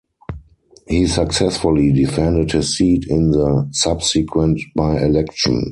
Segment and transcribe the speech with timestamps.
[0.87, 5.63] He successfully defended his seat in the subsequent by election.